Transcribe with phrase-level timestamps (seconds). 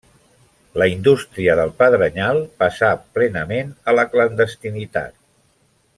[0.81, 5.17] La indústria del pedrenyal passà plenament a la clandestinitat.